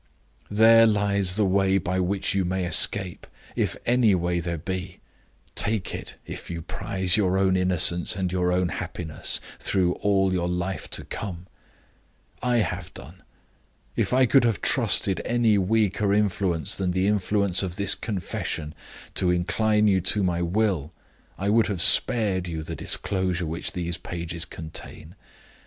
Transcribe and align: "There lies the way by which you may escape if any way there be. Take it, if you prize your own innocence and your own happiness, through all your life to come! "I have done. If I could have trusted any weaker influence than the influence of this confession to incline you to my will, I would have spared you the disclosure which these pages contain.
"There 0.49 0.87
lies 0.87 1.35
the 1.35 1.45
way 1.45 1.77
by 1.77 1.99
which 1.99 2.33
you 2.33 2.43
may 2.43 2.65
escape 2.65 3.27
if 3.55 3.77
any 3.85 4.15
way 4.15 4.39
there 4.39 4.57
be. 4.57 4.99
Take 5.53 5.93
it, 5.93 6.15
if 6.25 6.49
you 6.49 6.63
prize 6.63 7.15
your 7.17 7.37
own 7.37 7.55
innocence 7.55 8.15
and 8.15 8.31
your 8.31 8.51
own 8.51 8.69
happiness, 8.69 9.39
through 9.59 9.91
all 10.01 10.33
your 10.33 10.47
life 10.49 10.89
to 10.89 11.05
come! 11.05 11.45
"I 12.41 12.65
have 12.67 12.91
done. 12.95 13.21
If 13.95 14.11
I 14.11 14.25
could 14.25 14.43
have 14.43 14.59
trusted 14.63 15.21
any 15.23 15.59
weaker 15.59 16.11
influence 16.15 16.75
than 16.75 16.93
the 16.93 17.05
influence 17.05 17.61
of 17.61 17.75
this 17.75 17.93
confession 17.93 18.73
to 19.13 19.29
incline 19.29 19.87
you 19.87 20.01
to 20.01 20.23
my 20.23 20.41
will, 20.41 20.91
I 21.37 21.49
would 21.49 21.67
have 21.67 21.79
spared 21.79 22.47
you 22.47 22.63
the 22.63 22.75
disclosure 22.75 23.45
which 23.45 23.73
these 23.73 23.97
pages 23.99 24.45
contain. 24.45 25.15